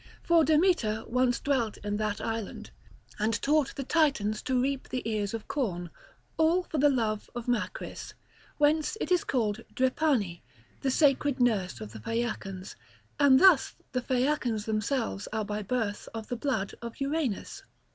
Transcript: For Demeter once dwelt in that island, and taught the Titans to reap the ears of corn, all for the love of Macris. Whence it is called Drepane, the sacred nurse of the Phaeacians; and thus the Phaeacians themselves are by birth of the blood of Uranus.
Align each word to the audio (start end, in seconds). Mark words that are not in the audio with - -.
For 0.23 0.43
Demeter 0.43 1.03
once 1.05 1.39
dwelt 1.39 1.77
in 1.83 1.97
that 1.97 2.19
island, 2.19 2.71
and 3.19 3.39
taught 3.39 3.75
the 3.75 3.83
Titans 3.83 4.41
to 4.41 4.59
reap 4.59 4.89
the 4.89 5.07
ears 5.07 5.31
of 5.35 5.47
corn, 5.47 5.91
all 6.37 6.63
for 6.63 6.79
the 6.79 6.89
love 6.89 7.29
of 7.35 7.45
Macris. 7.47 8.15
Whence 8.57 8.97
it 8.99 9.11
is 9.11 9.23
called 9.23 9.63
Drepane, 9.75 10.41
the 10.81 10.89
sacred 10.89 11.39
nurse 11.39 11.79
of 11.81 11.91
the 11.91 11.99
Phaeacians; 11.99 12.75
and 13.19 13.39
thus 13.39 13.75
the 13.91 14.01
Phaeacians 14.01 14.65
themselves 14.65 15.27
are 15.31 15.45
by 15.45 15.61
birth 15.61 16.09
of 16.15 16.29
the 16.29 16.35
blood 16.35 16.73
of 16.81 16.99
Uranus. 16.99 17.61